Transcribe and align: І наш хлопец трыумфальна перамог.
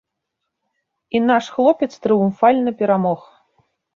І 1.19 1.21
наш 1.25 1.49
хлопец 1.57 1.89
трыумфальна 2.05 2.75
перамог. 2.83 3.21